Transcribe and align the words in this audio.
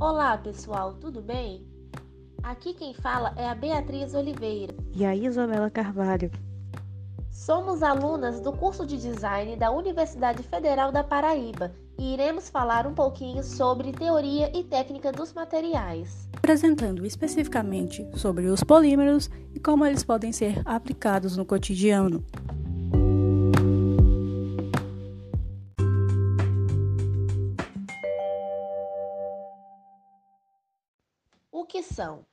Olá, 0.00 0.38
pessoal, 0.38 0.94
tudo 0.94 1.20
bem? 1.20 1.62
Aqui 2.42 2.72
quem 2.72 2.94
fala 2.94 3.34
é 3.36 3.46
a 3.46 3.54
Beatriz 3.54 4.14
Oliveira 4.14 4.74
e 4.94 5.04
a 5.04 5.14
Isabela 5.14 5.68
Carvalho. 5.68 6.30
Somos 7.30 7.82
alunas 7.82 8.40
do 8.40 8.50
curso 8.50 8.86
de 8.86 8.96
design 8.96 9.56
da 9.56 9.70
Universidade 9.70 10.42
Federal 10.42 10.90
da 10.90 11.04
Paraíba 11.04 11.70
e 11.98 12.14
iremos 12.14 12.48
falar 12.48 12.86
um 12.86 12.94
pouquinho 12.94 13.44
sobre 13.44 13.92
teoria 13.92 14.50
e 14.58 14.64
técnica 14.64 15.12
dos 15.12 15.34
materiais. 15.34 16.26
Apresentando 16.34 17.04
especificamente 17.04 18.08
sobre 18.16 18.46
os 18.46 18.64
polímeros 18.64 19.28
e 19.54 19.60
como 19.60 19.84
eles 19.84 20.02
podem 20.02 20.32
ser 20.32 20.62
aplicados 20.64 21.36
no 21.36 21.44
cotidiano. 21.44 22.24
Que 31.80 31.94
são? 31.94 32.26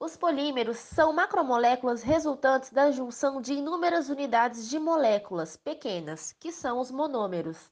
Os 0.00 0.16
polímeros 0.16 0.78
são 0.78 1.12
macromoléculas 1.12 2.02
resultantes 2.02 2.70
da 2.70 2.90
junção 2.90 3.40
de 3.40 3.54
inúmeras 3.54 4.08
unidades 4.08 4.68
de 4.68 4.80
moléculas 4.80 5.56
pequenas, 5.56 6.32
que 6.32 6.50
são 6.50 6.80
os 6.80 6.90
monômeros. 6.90 7.70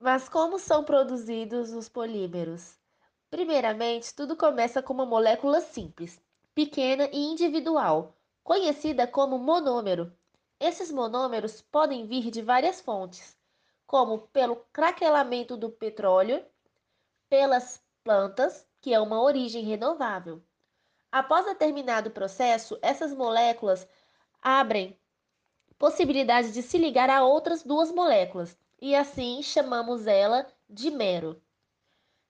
Mas 0.00 0.28
como 0.28 0.58
são 0.58 0.82
produzidos 0.82 1.72
os 1.72 1.88
polímeros? 1.88 2.76
Primeiramente, 3.30 4.12
tudo 4.12 4.36
começa 4.36 4.82
com 4.82 4.92
uma 4.92 5.06
molécula 5.06 5.60
simples, 5.60 6.20
pequena 6.56 7.08
e 7.12 7.18
individual, 7.26 8.16
conhecida 8.42 9.06
como 9.06 9.38
monômero. 9.38 10.12
Esses 10.58 10.90
monômeros 10.90 11.62
podem 11.62 12.04
vir 12.04 12.32
de 12.32 12.42
várias 12.42 12.80
fontes, 12.80 13.38
como 13.86 14.26
pelo 14.32 14.56
craquelamento 14.72 15.56
do 15.56 15.70
petróleo, 15.70 16.44
pelas 17.28 17.80
plantas, 18.02 18.66
que 18.84 18.92
é 18.92 19.00
uma 19.00 19.22
origem 19.22 19.64
renovável. 19.64 20.42
Após 21.10 21.46
determinado 21.46 22.10
processo, 22.10 22.78
essas 22.82 23.14
moléculas 23.14 23.88
abrem 24.42 24.94
possibilidade 25.78 26.52
de 26.52 26.60
se 26.60 26.76
ligar 26.76 27.08
a 27.08 27.24
outras 27.24 27.62
duas 27.62 27.90
moléculas, 27.90 28.58
e 28.78 28.94
assim 28.94 29.40
chamamos 29.42 30.06
ela 30.06 30.46
de 30.68 30.90
mero. 30.90 31.40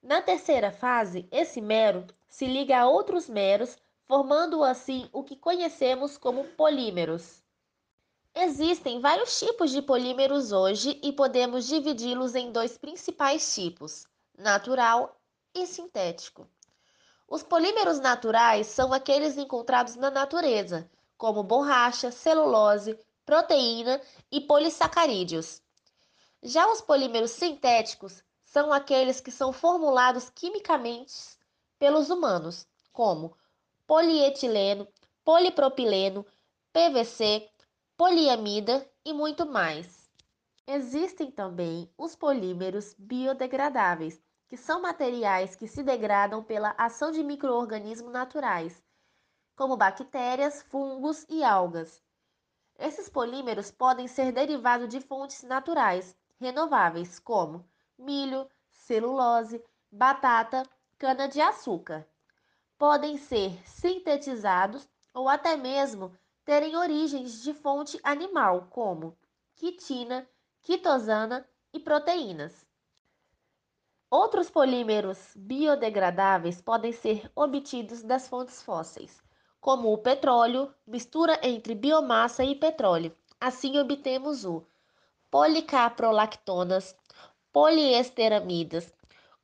Na 0.00 0.22
terceira 0.22 0.70
fase, 0.70 1.26
esse 1.32 1.60
mero 1.60 2.06
se 2.28 2.46
liga 2.46 2.78
a 2.78 2.86
outros 2.86 3.28
meros, 3.28 3.76
formando 4.04 4.62
assim 4.62 5.08
o 5.12 5.24
que 5.24 5.34
conhecemos 5.34 6.16
como 6.16 6.44
polímeros. 6.44 7.42
Existem 8.32 9.00
vários 9.00 9.40
tipos 9.40 9.72
de 9.72 9.82
polímeros 9.82 10.52
hoje 10.52 11.00
e 11.02 11.12
podemos 11.12 11.66
dividi-los 11.66 12.36
em 12.36 12.52
dois 12.52 12.78
principais 12.78 13.52
tipos: 13.52 14.06
natural 14.38 15.20
e 15.54 15.66
sintético. 15.66 16.48
Os 17.28 17.42
polímeros 17.42 18.00
naturais 18.00 18.66
são 18.66 18.92
aqueles 18.92 19.38
encontrados 19.38 19.96
na 19.96 20.10
natureza, 20.10 20.90
como 21.16 21.42
borracha, 21.42 22.10
celulose, 22.10 22.98
proteína 23.24 24.00
e 24.30 24.40
polissacarídeos. 24.40 25.62
Já 26.42 26.70
os 26.70 26.80
polímeros 26.80 27.30
sintéticos 27.30 28.22
são 28.44 28.72
aqueles 28.72 29.20
que 29.20 29.30
são 29.30 29.52
formulados 29.52 30.28
quimicamente 30.28 31.14
pelos 31.78 32.10
humanos, 32.10 32.66
como 32.92 33.36
polietileno, 33.86 34.86
polipropileno, 35.24 36.26
PVC, 36.72 37.48
poliamida 37.96 38.88
e 39.04 39.12
muito 39.12 39.46
mais. 39.46 40.10
Existem 40.66 41.30
também 41.30 41.90
os 41.96 42.14
polímeros 42.16 42.94
biodegradáveis, 42.98 44.22
que 44.48 44.56
são 44.56 44.80
materiais 44.80 45.56
que 45.56 45.66
se 45.66 45.82
degradam 45.82 46.42
pela 46.42 46.74
ação 46.76 47.10
de 47.10 47.22
microorganismos 47.22 48.12
naturais, 48.12 48.82
como 49.56 49.76
bactérias, 49.76 50.62
fungos 50.62 51.24
e 51.28 51.42
algas. 51.42 52.02
Esses 52.78 53.08
polímeros 53.08 53.70
podem 53.70 54.08
ser 54.08 54.32
derivados 54.32 54.88
de 54.88 55.00
fontes 55.00 55.42
naturais, 55.42 56.16
renováveis, 56.40 57.18
como 57.18 57.64
milho, 57.96 58.48
celulose, 58.68 59.62
batata, 59.90 60.64
cana-de-açúcar. 60.98 62.06
Podem 62.76 63.16
ser 63.16 63.56
sintetizados 63.66 64.88
ou 65.14 65.28
até 65.28 65.56
mesmo 65.56 66.16
terem 66.44 66.76
origens 66.76 67.42
de 67.42 67.54
fonte 67.54 67.98
animal, 68.02 68.66
como 68.70 69.16
quitina, 69.54 70.28
quitosana 70.60 71.48
e 71.72 71.78
proteínas. 71.78 72.66
Outros 74.10 74.50
polímeros 74.50 75.32
biodegradáveis 75.34 76.60
podem 76.60 76.92
ser 76.92 77.30
obtidos 77.34 78.02
das 78.02 78.28
fontes 78.28 78.62
fósseis, 78.62 79.22
como 79.60 79.92
o 79.92 79.98
petróleo, 79.98 80.72
mistura 80.86 81.40
entre 81.42 81.74
biomassa 81.74 82.44
e 82.44 82.54
petróleo. 82.54 83.16
Assim 83.40 83.78
obtemos 83.78 84.44
o 84.44 84.64
policaprolactonas, 85.30 86.94
poliesteramidas, 87.52 88.92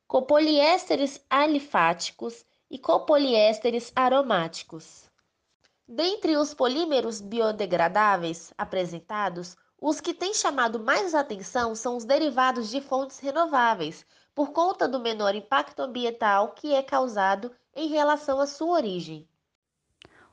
copoliésteres 0.07 1.25
alifáticos 1.29 2.45
e 2.69 2.77
copoliésteres 2.77 3.91
aromáticos. 3.95 5.09
Dentre 5.87 6.37
os 6.37 6.53
polímeros 6.53 7.19
biodegradáveis 7.19 8.53
apresentados, 8.57 9.57
os 9.81 9.99
que 9.99 10.13
têm 10.13 10.31
chamado 10.31 10.79
mais 10.79 11.15
atenção 11.15 11.73
são 11.73 11.97
os 11.97 12.05
derivados 12.05 12.69
de 12.69 12.79
fontes 12.79 13.17
renováveis, 13.17 14.05
por 14.35 14.51
conta 14.51 14.87
do 14.87 14.99
menor 14.99 15.33
impacto 15.33 15.81
ambiental 15.81 16.53
que 16.53 16.71
é 16.71 16.83
causado 16.83 17.51
em 17.75 17.89
relação 17.89 18.39
à 18.39 18.45
sua 18.45 18.75
origem. 18.75 19.27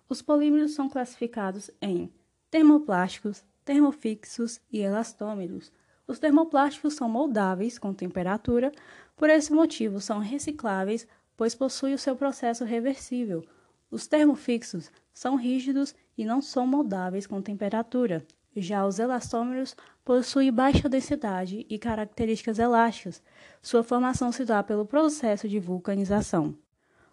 Os 0.07 0.21
polímeros 0.21 0.75
são 0.75 0.87
classificados 0.87 1.71
em 1.81 2.13
termoplásticos, 2.51 3.43
termofixos 3.65 4.61
e 4.71 4.81
elastômeros. 4.81 5.73
Os 6.07 6.19
termoplásticos 6.19 6.95
são 6.95 7.09
moldáveis 7.09 7.79
com 7.79 7.95
temperatura, 7.95 8.71
por 9.17 9.31
esse 9.31 9.51
motivo 9.51 9.99
são 9.99 10.19
recicláveis, 10.19 11.09
pois 11.39 11.55
possuem 11.55 11.95
o 11.95 11.99
seu 11.99 12.15
processo 12.15 12.65
reversível. 12.65 13.43
Os 13.91 14.07
termofixos 14.07 14.91
são 15.13 15.37
rígidos 15.37 15.95
e 16.19 16.25
não 16.27 16.43
são 16.43 16.67
moldáveis 16.67 17.27
com 17.27 17.41
temperatura. 17.41 18.27
Já 18.61 18.87
os 18.87 18.99
elastômeros 18.99 19.77
possuem 20.05 20.53
baixa 20.53 20.89
densidade 20.89 21.67
e 21.69 21.79
características 21.79 22.59
elásticas. 22.59 23.23
Sua 23.63 23.83
formação 23.83 24.33
se 24.33 24.45
dá 24.45 24.63
pelo 24.63 24.87
processo 24.87 25.49
de 25.49 25.61
vulcanização. 25.61 26.57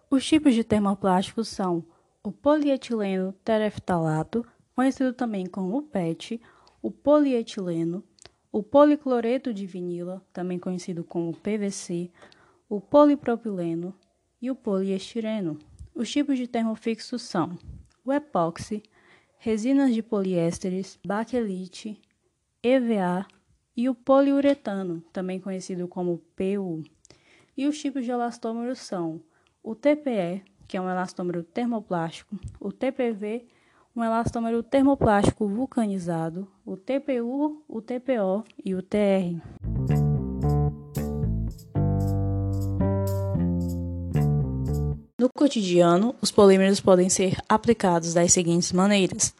Os 0.09 0.25
tipos 0.25 0.53
de 0.53 0.63
termoplásticos 0.63 1.47
são 1.47 1.83
o 2.23 2.31
polietileno 2.31 3.33
tereftalato, 3.43 4.45
conhecido 4.75 5.13
também 5.13 5.45
como 5.45 5.81
PET, 5.83 6.41
o 6.81 6.89
polietileno, 6.89 8.03
o 8.51 8.63
policloreto 8.63 9.53
de 9.53 9.65
vinila, 9.65 10.25
também 10.31 10.57
conhecido 10.57 11.03
como 11.03 11.35
PVC, 11.35 12.09
o 12.69 12.79
polipropileno 12.79 13.93
e 14.41 14.49
o 14.49 14.55
poliestireno. 14.55 15.59
Os 15.93 16.09
tipos 16.09 16.37
de 16.37 16.47
termofixos 16.47 17.21
são 17.21 17.57
o 18.05 18.13
epóxi, 18.13 18.81
resinas 19.45 19.93
de 19.93 20.01
poliésteres, 20.01 20.97
baquelite, 21.05 22.01
EVA 22.63 23.27
e 23.77 23.87
o 23.87 23.93
poliuretano, 23.93 25.03
também 25.13 25.39
conhecido 25.39 25.87
como 25.87 26.19
PU. 26.35 26.83
E 27.55 27.67
os 27.67 27.79
tipos 27.79 28.03
de 28.03 28.09
elastômeros 28.09 28.79
são 28.79 29.21
o 29.61 29.75
TPE, 29.75 30.41
que 30.67 30.75
é 30.75 30.81
um 30.81 30.89
elastômero 30.89 31.43
termoplástico, 31.43 32.35
o 32.59 32.71
TPV, 32.71 33.45
um 33.95 34.03
elastômero 34.03 34.63
termoplástico 34.63 35.47
vulcanizado, 35.47 36.47
o 36.65 36.75
TPU, 36.75 37.63
o 37.67 37.81
TPO 37.83 38.43
e 38.65 38.73
o 38.73 38.81
TR. 38.81 39.43
No 45.25 45.29
cotidiano, 45.33 46.13
os 46.21 46.29
polímeros 46.29 46.79
podem 46.81 47.09
ser 47.09 47.37
aplicados 47.49 48.13
das 48.13 48.31
seguintes 48.31 48.71
maneiras: 48.71 49.33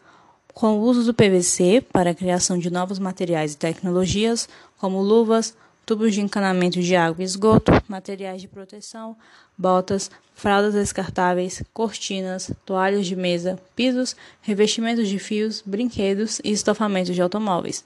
com 0.56 0.80
o 0.80 0.84
uso 0.84 1.04
do 1.04 1.14
PVC 1.14 1.84
para 1.92 2.12
a 2.12 2.16
criação 2.16 2.58
de 2.58 2.70
novos 2.70 2.98
materiais 2.98 3.54
e 3.54 3.58
tecnologias, 3.58 4.48
como 4.78 5.02
luvas, 5.02 5.54
tubos 5.86 6.14
de 6.14 6.22
encanamento 6.22 6.80
de 6.80 6.96
água 6.96 7.22
e 7.22 7.26
esgoto, 7.26 7.74
materiais 7.90 8.42
de 8.42 8.48
proteção, 8.48 9.18
botas, 9.58 10.10
fraldas 10.34 10.74
descartáveis, 10.74 11.62
cortinas, 11.74 12.54
toalhas 12.66 13.06
de 13.06 13.18
mesa, 13.18 13.60
pisos, 13.76 14.16
revestimentos 14.42 15.10
de 15.10 15.20
fios, 15.20 15.62
brinquedos 15.66 16.40
e 16.42 16.54
estofamentos 16.54 17.14
de 17.14 17.22
automóveis. 17.22 17.84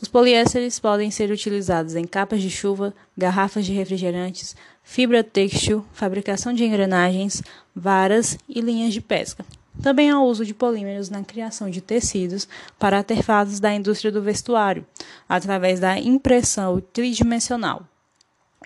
Os 0.00 0.08
poliésteres 0.08 0.80
podem 0.80 1.10
ser 1.10 1.30
utilizados 1.30 1.94
em 1.94 2.06
capas 2.06 2.40
de 2.40 2.48
chuva, 2.48 2.94
garrafas 3.14 3.66
de 3.66 3.74
refrigerantes, 3.74 4.56
fibra 4.82 5.22
têxtil, 5.22 5.84
fabricação 5.92 6.54
de 6.54 6.64
engrenagens, 6.64 7.42
varas 7.74 8.38
e 8.48 8.62
linhas 8.62 8.94
de 8.94 9.02
pesca. 9.02 9.44
Também 9.82 10.10
há 10.10 10.20
uso 10.20 10.44
de 10.44 10.54
polímeros 10.54 11.10
na 11.10 11.22
criação 11.22 11.70
de 11.70 11.80
tecidos 11.80 12.48
para 12.78 12.98
artefatos 12.98 13.60
da 13.60 13.74
indústria 13.74 14.10
do 14.10 14.22
vestuário, 14.22 14.86
através 15.28 15.80
da 15.80 15.98
impressão 15.98 16.80
tridimensional. 16.92 17.86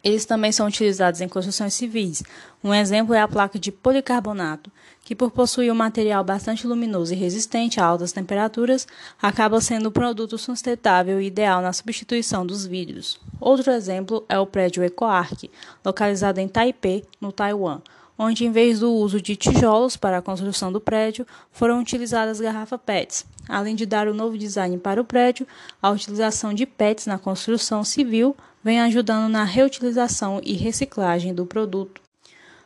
Eles 0.02 0.24
também 0.24 0.50
são 0.50 0.66
utilizados 0.66 1.20
em 1.20 1.28
construções 1.28 1.74
civis. 1.74 2.22
Um 2.64 2.72
exemplo 2.72 3.14
é 3.14 3.20
a 3.20 3.28
placa 3.28 3.58
de 3.58 3.70
policarbonato, 3.70 4.70
que 5.04 5.14
por 5.14 5.30
possuir 5.30 5.70
um 5.70 5.74
material 5.74 6.24
bastante 6.24 6.66
luminoso 6.66 7.12
e 7.12 7.16
resistente 7.16 7.80
a 7.80 7.84
altas 7.84 8.12
temperaturas, 8.12 8.86
acaba 9.20 9.60
sendo 9.60 9.88
um 9.88 9.92
produto 9.92 10.38
sustentável 10.38 11.20
e 11.20 11.26
ideal 11.26 11.60
na 11.60 11.72
substituição 11.72 12.46
dos 12.46 12.64
vidros. 12.64 13.20
Outro 13.38 13.70
exemplo 13.72 14.24
é 14.28 14.38
o 14.38 14.46
prédio 14.46 14.82
EcoArc, 14.82 15.50
localizado 15.84 16.40
em 16.40 16.48
Taipei, 16.48 17.04
no 17.20 17.30
Taiwan, 17.32 17.80
onde 18.22 18.44
em 18.44 18.52
vez 18.52 18.80
do 18.80 18.92
uso 18.92 19.18
de 19.18 19.34
tijolos 19.34 19.96
para 19.96 20.18
a 20.18 20.22
construção 20.22 20.70
do 20.70 20.78
prédio, 20.78 21.26
foram 21.50 21.80
utilizadas 21.80 22.38
garrafas 22.38 22.78
PETs, 22.84 23.24
além 23.48 23.74
de 23.74 23.86
dar 23.86 24.06
um 24.08 24.12
novo 24.12 24.36
design 24.36 24.76
para 24.76 25.00
o 25.00 25.04
prédio, 25.06 25.46
a 25.80 25.88
utilização 25.88 26.52
de 26.52 26.66
PETs 26.66 27.06
na 27.06 27.18
construção 27.18 27.82
civil 27.82 28.36
vem 28.62 28.78
ajudando 28.78 29.26
na 29.32 29.44
reutilização 29.44 30.38
e 30.44 30.52
reciclagem 30.52 31.32
do 31.32 31.46
produto. 31.46 32.02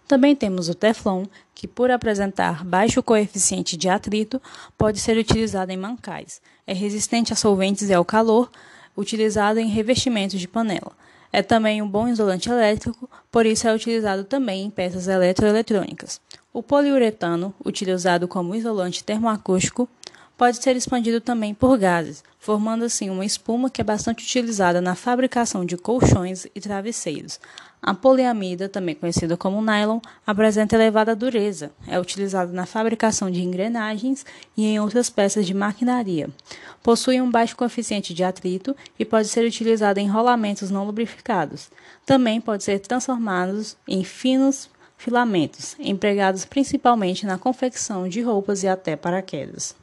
Também 0.08 0.34
temos 0.34 0.68
o 0.68 0.74
Teflon, 0.74 1.24
que, 1.54 1.68
por 1.68 1.88
apresentar 1.88 2.64
baixo 2.64 3.00
coeficiente 3.00 3.76
de 3.76 3.88
atrito, 3.88 4.42
pode 4.76 4.98
ser 4.98 5.16
utilizado 5.16 5.70
em 5.70 5.76
mancais. 5.76 6.42
É 6.66 6.74
resistente 6.74 7.32
a 7.32 7.36
solventes 7.36 7.88
e 7.90 7.94
ao 7.94 8.04
calor, 8.04 8.50
utilizado 8.96 9.60
em 9.60 9.68
revestimentos 9.68 10.40
de 10.40 10.48
panela. 10.48 10.90
É 11.36 11.42
também 11.42 11.82
um 11.82 11.88
bom 11.88 12.06
isolante 12.06 12.48
elétrico, 12.48 13.10
por 13.28 13.44
isso 13.44 13.66
é 13.66 13.74
utilizado 13.74 14.22
também 14.22 14.66
em 14.66 14.70
peças 14.70 15.08
eletroeletrônicas. 15.08 16.20
O 16.52 16.62
poliuretano, 16.62 17.52
utilizado 17.64 18.28
como 18.28 18.54
isolante 18.54 19.02
termoacústico, 19.02 19.88
pode 20.38 20.62
ser 20.62 20.76
expandido 20.76 21.20
também 21.20 21.52
por 21.52 21.76
gases, 21.76 22.22
formando 22.38 22.84
assim 22.84 23.10
uma 23.10 23.24
espuma 23.24 23.68
que 23.68 23.80
é 23.80 23.84
bastante 23.84 24.22
utilizada 24.22 24.80
na 24.80 24.94
fabricação 24.94 25.64
de 25.64 25.76
colchões 25.76 26.46
e 26.54 26.60
travesseiros. 26.60 27.40
A 27.86 27.92
poliamida, 27.92 28.66
também 28.66 28.94
conhecida 28.94 29.36
como 29.36 29.60
nylon, 29.60 30.00
apresenta 30.26 30.74
elevada 30.74 31.14
dureza. 31.14 31.70
É 31.86 32.00
utilizada 32.00 32.50
na 32.50 32.64
fabricação 32.64 33.30
de 33.30 33.42
engrenagens 33.42 34.24
e 34.56 34.64
em 34.64 34.80
outras 34.80 35.10
peças 35.10 35.44
de 35.44 35.52
maquinaria. 35.52 36.30
Possui 36.82 37.20
um 37.20 37.30
baixo 37.30 37.54
coeficiente 37.54 38.14
de 38.14 38.24
atrito 38.24 38.74
e 38.98 39.04
pode 39.04 39.28
ser 39.28 39.44
utilizado 39.44 40.00
em 40.00 40.08
rolamentos 40.08 40.70
não 40.70 40.86
lubrificados. 40.86 41.70
Também 42.06 42.40
pode 42.40 42.64
ser 42.64 42.78
transformado 42.78 43.62
em 43.86 44.02
finos 44.02 44.70
filamentos, 44.96 45.76
empregados 45.78 46.46
principalmente 46.46 47.26
na 47.26 47.36
confecção 47.36 48.08
de 48.08 48.22
roupas 48.22 48.62
e 48.62 48.68
até 48.68 48.96
paraquedas. 48.96 49.76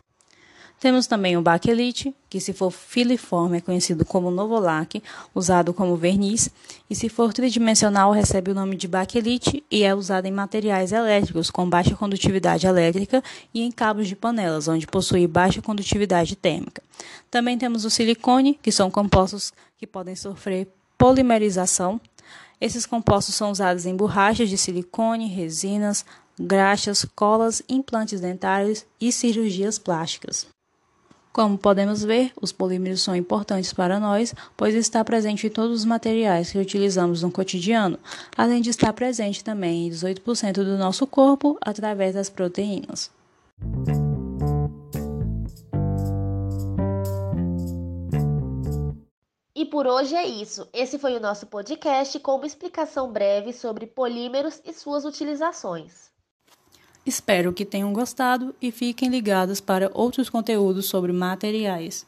Temos 0.81 1.05
também 1.05 1.37
o 1.37 1.43
baquelite, 1.43 2.11
que 2.27 2.39
se 2.39 2.53
for 2.53 2.71
filiforme 2.71 3.59
é 3.59 3.61
conhecido 3.61 4.03
como 4.03 4.31
novolac, 4.31 4.99
usado 5.35 5.75
como 5.75 5.95
verniz, 5.95 6.49
e 6.89 6.95
se 6.95 7.07
for 7.07 7.31
tridimensional 7.31 8.11
recebe 8.11 8.49
o 8.49 8.55
nome 8.55 8.75
de 8.75 8.87
baquelite 8.87 9.63
e 9.69 9.83
é 9.83 9.93
usado 9.93 10.25
em 10.25 10.31
materiais 10.31 10.91
elétricos 10.91 11.51
com 11.51 11.69
baixa 11.69 11.95
condutividade 11.95 12.65
elétrica 12.65 13.23
e 13.53 13.61
em 13.61 13.71
cabos 13.71 14.07
de 14.07 14.15
panelas, 14.15 14.67
onde 14.67 14.87
possui 14.87 15.27
baixa 15.27 15.61
condutividade 15.61 16.35
térmica. 16.35 16.81
Também 17.29 17.59
temos 17.59 17.85
o 17.85 17.89
silicone, 17.91 18.57
que 18.59 18.71
são 18.71 18.89
compostos 18.89 19.53
que 19.77 19.85
podem 19.85 20.15
sofrer 20.15 20.67
polimerização. 20.97 22.01
Esses 22.59 22.87
compostos 22.87 23.35
são 23.35 23.51
usados 23.51 23.85
em 23.85 23.95
borrachas 23.95 24.49
de 24.49 24.57
silicone, 24.57 25.27
resinas, 25.27 26.03
graxas, 26.39 27.05
colas, 27.15 27.61
implantes 27.69 28.19
dentários 28.19 28.83
e 28.99 29.11
cirurgias 29.11 29.77
plásticas. 29.77 30.50
Como 31.33 31.57
podemos 31.57 32.03
ver, 32.03 32.33
os 32.41 32.51
polímeros 32.51 33.01
são 33.01 33.15
importantes 33.15 33.71
para 33.71 34.01
nós, 34.01 34.35
pois 34.57 34.75
está 34.75 35.01
presente 35.03 35.47
em 35.47 35.49
todos 35.49 35.79
os 35.79 35.85
materiais 35.85 36.51
que 36.51 36.57
utilizamos 36.57 37.23
no 37.23 37.31
cotidiano, 37.31 37.97
além 38.37 38.61
de 38.61 38.69
estar 38.69 38.91
presente 38.91 39.41
também 39.41 39.87
em 39.87 39.89
18% 39.89 40.55
do 40.55 40.77
nosso 40.77 41.07
corpo 41.07 41.57
através 41.61 42.15
das 42.15 42.29
proteínas. 42.29 43.09
E 49.55 49.65
por 49.65 49.87
hoje 49.87 50.15
é 50.15 50.27
isso. 50.27 50.67
Esse 50.73 50.99
foi 50.99 51.15
o 51.15 51.19
nosso 51.21 51.47
podcast 51.47 52.19
com 52.19 52.35
uma 52.35 52.45
explicação 52.45 53.09
breve 53.09 53.53
sobre 53.53 53.87
polímeros 53.87 54.61
e 54.65 54.73
suas 54.73 55.05
utilizações. 55.05 56.10
Espero 57.05 57.51
que 57.51 57.65
tenham 57.65 57.91
gostado 57.91 58.55
e 58.61 58.71
fiquem 58.71 59.09
ligados 59.09 59.59
para 59.59 59.89
outros 59.93 60.29
conteúdos 60.29 60.85
sobre 60.85 61.11
materiais. 61.11 62.05